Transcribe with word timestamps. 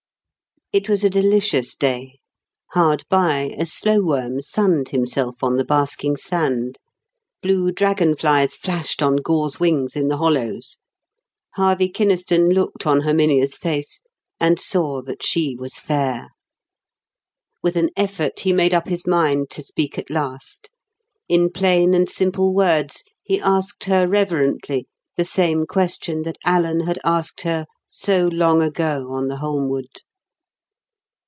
It 0.73 0.87
was 0.87 1.03
a 1.03 1.09
delicious 1.09 1.75
day. 1.75 2.19
Hard 2.71 3.03
by, 3.09 3.53
a 3.59 3.65
slow 3.65 3.99
worm 3.99 4.39
sunned 4.39 4.87
himself 4.87 5.43
on 5.43 5.57
the 5.57 5.65
basking 5.65 6.15
sand. 6.15 6.77
Blue 7.41 7.73
dragon 7.73 8.15
flies 8.15 8.53
flashed 8.55 9.03
on 9.03 9.17
gauze 9.17 9.59
wings 9.59 9.97
in 9.97 10.07
the 10.07 10.15
hollows. 10.15 10.77
Harvey 11.55 11.89
Kynaston 11.89 12.53
looked 12.53 12.87
on 12.87 13.01
Herminia's 13.01 13.57
face 13.57 14.01
and 14.39 14.61
saw 14.61 15.01
that 15.01 15.21
she 15.23 15.57
was 15.57 15.73
fair. 15.73 16.29
With 17.61 17.75
an 17.75 17.89
effort 17.97 18.39
he 18.39 18.53
made 18.53 18.73
up 18.73 18.87
his 18.87 19.05
mind 19.05 19.49
to 19.49 19.61
speak 19.63 19.97
at 19.97 20.09
last. 20.09 20.69
In 21.27 21.51
plain 21.51 21.93
and 21.93 22.09
simple 22.09 22.53
words 22.53 23.03
he 23.21 23.41
asked 23.41 23.83
her 23.89 24.07
reverently 24.07 24.87
the 25.17 25.25
same 25.25 25.65
question 25.65 26.21
that 26.21 26.37
Alan 26.45 26.85
had 26.87 26.97
asked 27.03 27.41
her 27.41 27.65
so 27.89 28.27
long 28.29 28.61
ago 28.61 29.11
on 29.11 29.27
the 29.27 29.39
Holmwood. 29.39 29.87